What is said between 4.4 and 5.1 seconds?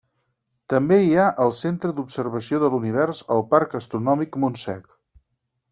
Montsec.